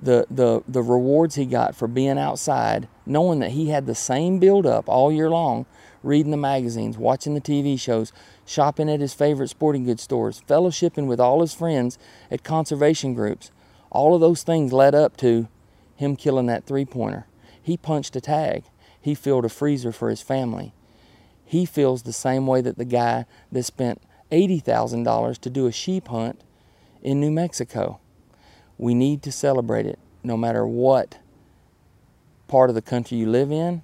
[0.00, 4.38] the, the, the rewards he got for being outside, knowing that he had the same
[4.38, 5.66] build up all year long,
[6.04, 8.12] reading the magazines, watching the TV shows,
[8.46, 11.98] shopping at his favorite sporting goods stores, fellowshipping with all his friends
[12.30, 13.50] at conservation groups.
[13.90, 15.48] All of those things led up to
[15.96, 17.26] him killing that three pointer.
[17.60, 18.66] He punched a tag.
[19.00, 20.74] He filled a freezer for his family
[21.48, 26.08] he feels the same way that the guy that spent $80,000 to do a sheep
[26.08, 26.42] hunt
[27.02, 28.00] in New Mexico.
[28.76, 31.16] We need to celebrate it no matter what
[32.48, 33.82] part of the country you live in,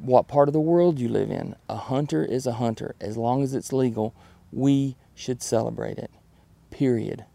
[0.00, 1.54] what part of the world you live in.
[1.68, 2.96] A hunter is a hunter.
[3.00, 4.12] As long as it's legal,
[4.50, 6.10] we should celebrate it.
[6.70, 7.26] Period.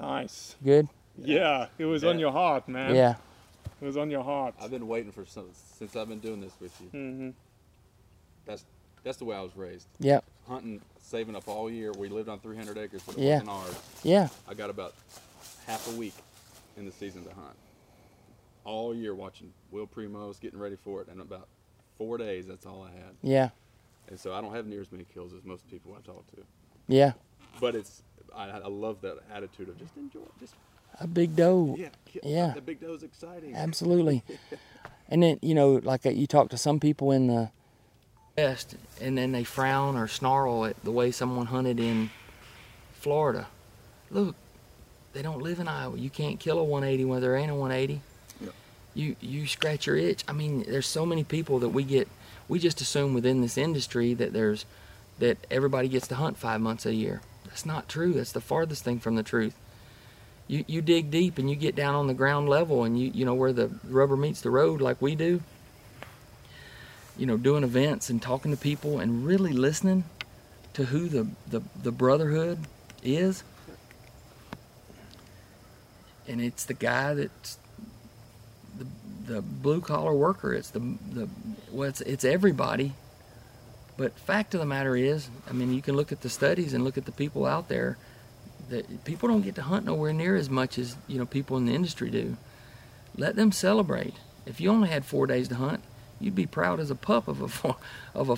[0.00, 0.56] Nice.
[0.64, 0.88] Good?
[1.18, 2.94] Yeah, it was on your heart, man.
[2.94, 3.16] Yeah.
[3.84, 4.54] It was on your heart.
[4.62, 6.86] I've been waiting for some since I've been doing this with you.
[6.86, 7.30] Mm-hmm.
[8.46, 8.64] That's
[9.02, 9.86] that's the way I was raised.
[10.00, 10.24] Yep.
[10.48, 11.92] Hunting, saving up all year.
[11.92, 13.32] We lived on 300 acres, but it Yeah.
[13.42, 13.82] wasn't ours.
[14.02, 14.28] Yeah.
[14.48, 14.94] I got about
[15.66, 16.14] half a week
[16.78, 17.54] in the season to hunt.
[18.64, 21.46] All year watching Will Primos, getting ready for it, and about
[21.98, 23.12] four days, that's all I had.
[23.20, 23.50] Yeah.
[24.08, 26.42] And so I don't have near as many kills as most people I talk to.
[26.88, 27.12] Yeah.
[27.60, 28.02] But it's
[28.34, 30.54] I, I love that attitude of just enjoy, just
[31.00, 31.76] A big doe.
[31.78, 31.88] yeah,
[32.22, 32.52] Yeah.
[32.54, 33.54] The big doe's exciting.
[33.54, 34.22] Absolutely.
[35.08, 37.50] and then, you know, like uh, you talk to some people in the
[38.36, 42.10] West, and then they frown or snarl at the way someone hunted in
[42.92, 43.46] Florida.
[44.10, 44.34] Look,
[45.12, 45.96] they don't live in Iowa.
[45.96, 48.00] You can't kill a 180 when there ain't a 180.
[48.40, 48.48] Yeah.
[48.94, 50.24] You you scratch your itch.
[50.26, 52.08] I mean, there's so many people that we get.
[52.48, 54.66] We just assume within this industry that there's
[55.20, 57.20] that everybody gets to hunt five months a year.
[57.46, 58.14] That's not true.
[58.14, 59.54] That's the farthest thing from the truth
[60.46, 63.24] you, you dig deep and you get down on the ground level and you you
[63.24, 65.40] know where the rubber meets the road like we do
[67.16, 70.04] you know doing events and talking to people and really listening
[70.74, 72.58] to who the the, the brotherhood
[73.02, 73.42] is.
[76.26, 77.58] And it's the guy that's
[78.78, 78.86] the,
[79.32, 80.52] the blue collar worker.
[80.52, 81.28] It's the the
[81.70, 82.92] well it's, it's everybody.
[83.96, 86.82] But fact of the matter is i mean you can look at the studies and
[86.82, 87.96] look at the people out there
[88.70, 91.66] that people don't get to hunt nowhere near as much as you know people in
[91.66, 92.36] the industry do.
[93.16, 94.14] Let them celebrate.
[94.46, 95.82] If you only had four days to hunt,
[96.20, 97.76] you'd be proud as a pup of a four,
[98.14, 98.36] of a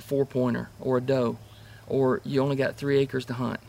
[0.00, 1.38] four pointer or a doe,
[1.86, 3.60] or you only got three acres to hunt.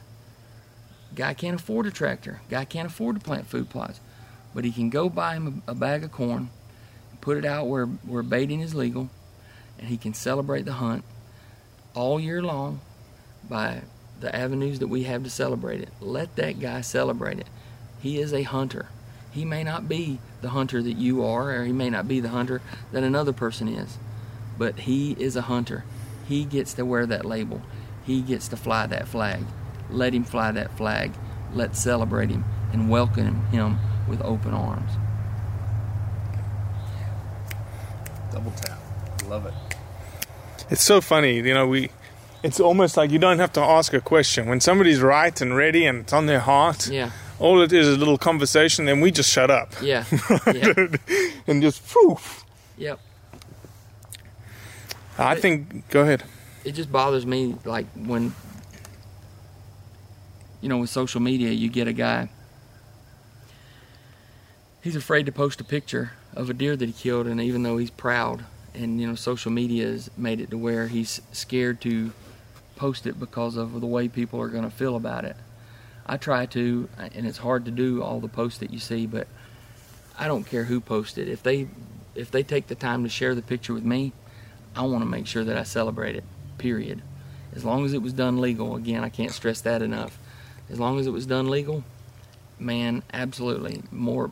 [1.15, 2.41] Guy can't afford a tractor.
[2.49, 3.99] Guy can't afford to plant food plots,
[4.53, 6.49] but he can go buy him a, a bag of corn,
[7.21, 9.09] put it out where where baiting is legal,
[9.79, 11.03] and he can celebrate the hunt
[11.93, 12.79] all year long
[13.49, 13.81] by
[14.19, 15.89] the avenues that we have to celebrate it.
[16.01, 17.47] Let that guy celebrate it.
[17.99, 18.87] He is a hunter.
[19.31, 22.29] He may not be the hunter that you are, or he may not be the
[22.29, 22.61] hunter
[22.91, 23.97] that another person is,
[24.57, 25.83] but he is a hunter.
[26.27, 27.61] He gets to wear that label.
[28.05, 29.43] He gets to fly that flag.
[29.89, 31.11] Let him fly that flag.
[31.53, 34.91] Let's celebrate him and welcome him with open arms.
[38.31, 38.79] Double tap.
[39.27, 39.53] Love it.
[40.69, 41.89] It's so funny, you know, we
[42.43, 44.47] it's almost like you don't have to ask a question.
[44.47, 47.11] When somebody's right and ready and it's on their heart, Yeah.
[47.39, 49.73] all it is is a little conversation, then we just shut up.
[49.81, 50.05] Yeah.
[50.53, 50.73] Yeah.
[51.47, 52.45] and just poof.
[52.77, 52.99] Yep.
[55.19, 56.23] I think go ahead.
[56.63, 58.33] it just bothers me like when
[60.61, 62.29] you know with social media you get a guy
[64.81, 67.77] he's afraid to post a picture of a deer that he killed, and even though
[67.77, 72.11] he's proud, and you know, social media has made it to where he's scared to
[72.77, 75.35] post it because of the way people are going to feel about it.
[76.05, 79.27] I try to, and it's hard to do all the posts that you see, but
[80.17, 81.27] I don't care who posts it.
[81.27, 81.67] If they
[82.15, 84.11] if they take the time to share the picture with me,
[84.75, 86.23] I want to make sure that I celebrate it.
[86.57, 87.01] Period.
[87.55, 88.75] As long as it was done legal.
[88.75, 90.17] Again, I can't stress that enough.
[90.69, 91.83] As long as it was done legal,
[92.59, 93.83] man, absolutely.
[93.91, 94.31] More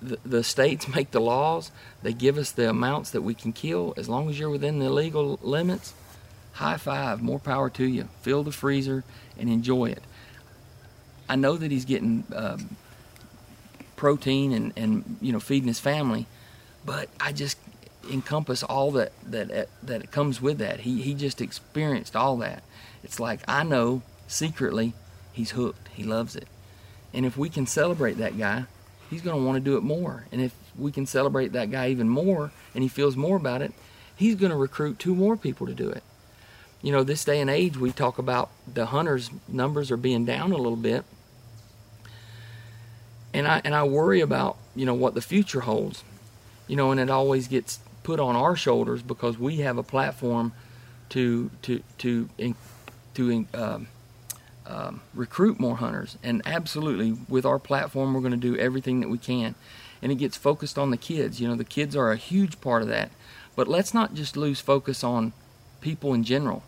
[0.00, 1.70] the, the states make the laws.
[2.02, 3.94] They give us the amounts that we can kill.
[3.96, 5.94] As long as you're within the legal limits,
[6.58, 7.22] high five.
[7.22, 8.08] More power to you.
[8.22, 9.04] Fill the freezer
[9.38, 10.02] and enjoy it.
[11.28, 12.76] I know that he's getting um,
[13.96, 16.26] protein and, and you know feeding his family,
[16.84, 17.58] but I just
[18.10, 20.80] encompass all that that that comes with that.
[20.80, 22.62] He he just experienced all that.
[23.04, 24.94] It's like I know secretly
[25.32, 25.88] he's hooked.
[25.94, 26.48] He loves it.
[27.14, 28.64] And if we can celebrate that guy,
[29.08, 30.26] he's going to want to do it more.
[30.32, 33.72] And if we can celebrate that guy even more and he feels more about it,
[34.16, 36.02] he's going to recruit two more people to do it.
[36.82, 40.52] You know, this day and age, we talk about the hunters' numbers are being down
[40.52, 41.04] a little bit.
[43.34, 46.04] And I and I worry about, you know, what the future holds.
[46.66, 50.52] You know, and it always gets put on our shoulders because we have a platform
[51.10, 52.28] to to to
[53.14, 53.88] to um,
[54.66, 56.16] um, recruit more hunters.
[56.22, 59.54] And absolutely, with our platform, we're going to do everything that we can.
[60.00, 61.40] And it gets focused on the kids.
[61.40, 63.10] You know, the kids are a huge part of that.
[63.56, 65.32] But let's not just lose focus on
[65.80, 66.62] people in general.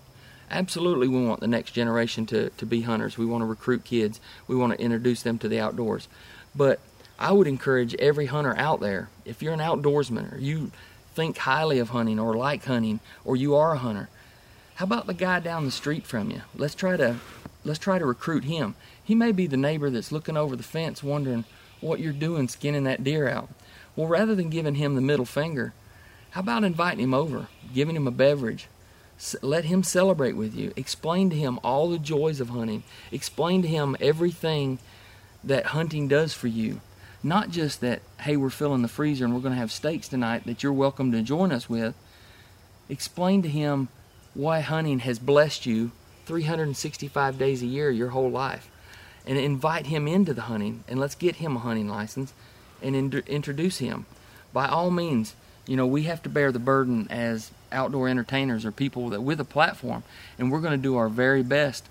[0.51, 3.17] Absolutely, we want the next generation to, to be hunters.
[3.17, 4.21] We want to recruit kids.
[4.49, 6.09] We want to introduce them to the outdoors.
[6.55, 6.81] But
[7.19, 10.73] I would encourage every hunter out there, if you're an outdoorsman or you
[11.15, 14.09] think highly of hunting or like hunting or you are a hunter,
[14.77, 16.41] how about the guy down the street from you?
[16.57, 17.17] Let's try to
[17.65, 18.75] let's try to recruit him.
[19.05, 21.45] He may be the neighbor that's looking over the fence wondering
[21.81, 23.51] what you're doing skinning that deer out.
[23.95, 25.75] Well, rather than giving him the middle finger,
[26.31, 28.69] how about inviting him over, giving him a beverage?
[29.43, 30.73] Let him celebrate with you.
[30.77, 32.83] Explain to him all the joys of hunting.
[33.13, 34.79] Explain to him everything
[35.45, 36.81] that hunting does for you.
[37.23, 40.47] Not just that, hey, we're filling the freezer and we're going to have steaks tonight
[40.47, 41.95] that you're welcome to join us with.
[42.89, 43.89] Explain to him
[44.33, 45.93] why hunting has blessed you
[46.25, 48.71] 365 days a year your whole life
[49.27, 52.33] and invite him into the hunting and let's get him a hunting license
[52.81, 54.07] and in- introduce him
[54.53, 55.35] by all means
[55.71, 59.39] you know we have to bear the burden as outdoor entertainers or people that with
[59.39, 60.03] a platform
[60.37, 61.89] and we're going to do our very best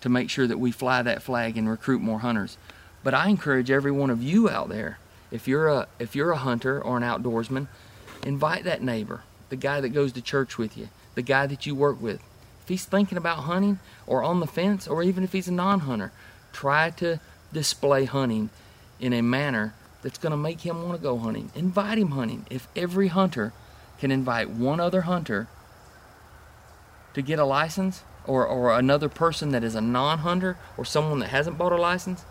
[0.00, 2.56] to make sure that we fly that flag and recruit more hunters.
[3.02, 4.98] But i encourage every one of you out there
[5.32, 7.66] if you're a if you're a hunter or an outdoorsman
[8.22, 11.74] invite that neighbor the guy that goes to church with you the guy that you
[11.74, 12.20] work with.
[12.62, 15.80] If he's thinking about hunting or on the fence, or even if he's a non
[15.80, 16.12] hunter,
[16.52, 17.18] try to
[17.52, 18.50] display hunting
[19.00, 19.74] in a manner
[20.06, 21.50] that's going to make him want to go hunting.
[21.56, 22.46] Invite him hunting.
[22.48, 23.52] If every hunter
[23.98, 25.48] can invite one other hunter
[27.12, 31.18] to get a license, or, or another person that is a non hunter, or someone
[31.18, 32.24] that hasn't bought a license,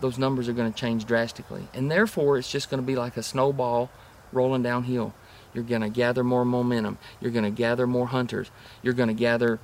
[0.00, 1.68] those numbers are going to change drastically.
[1.74, 3.90] And therefore, it's just going to be like a snowball
[4.32, 5.12] rolling downhill.
[5.52, 6.96] You're going to gather more momentum.
[7.20, 8.50] You're going to gather more hunters.
[8.82, 9.60] You're going to gather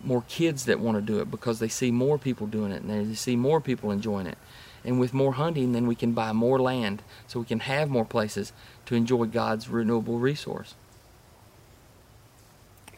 [0.00, 3.10] more kids that want to do it because they see more people doing it and
[3.10, 4.38] they see more people enjoying it.
[4.84, 8.04] And with more hunting, then we can buy more land so we can have more
[8.04, 8.52] places
[8.86, 10.74] to enjoy God's renewable resource.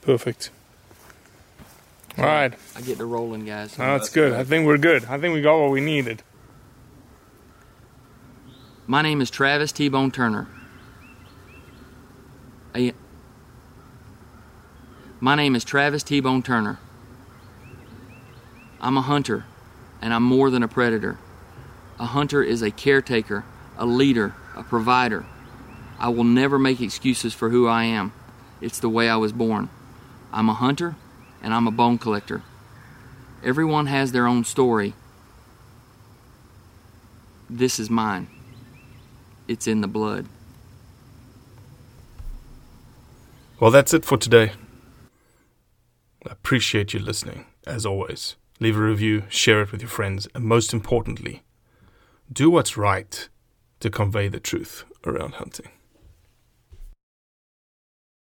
[0.00, 0.50] Perfect.
[2.16, 2.54] All right.
[2.76, 3.74] I get to rolling, guys.
[3.78, 4.32] Oh, that's good.
[4.32, 5.04] I think we're good.
[5.06, 6.22] I think we got what we needed.
[8.86, 10.46] My name is Travis T Bone Turner.
[15.20, 16.78] My name is Travis T Bone Turner.
[18.80, 19.44] I'm a hunter,
[20.02, 21.16] and I'm more than a predator.
[21.98, 23.44] A hunter is a caretaker,
[23.76, 25.26] a leader, a provider.
[25.98, 28.12] I will never make excuses for who I am.
[28.60, 29.70] It's the way I was born.
[30.32, 30.96] I'm a hunter,
[31.40, 32.42] and I'm a bone collector.
[33.44, 34.94] Everyone has their own story.
[37.48, 38.26] This is mine.
[39.46, 40.26] It's in the blood.
[43.60, 44.52] Well, that's it for today.
[46.26, 48.34] I appreciate you listening, as always.
[48.58, 51.43] Leave a review, share it with your friends, and most importantly,
[52.32, 53.28] do what's right
[53.80, 55.68] to convey the truth around hunting.